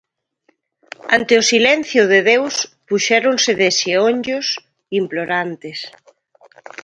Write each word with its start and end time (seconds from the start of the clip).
Ante 1.17 1.33
o 1.41 1.47
silencio 1.51 2.03
de 2.11 2.19
Deus, 2.31 2.55
puxéronse 2.87 3.51
de 3.59 3.69
xeonllos, 3.79 4.47
implorantes. 4.99 5.79